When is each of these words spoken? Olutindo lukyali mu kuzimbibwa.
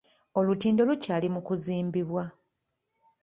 Olutindo 0.39 0.81
lukyali 0.89 1.27
mu 1.35 1.41
kuzimbibwa. 1.47 2.23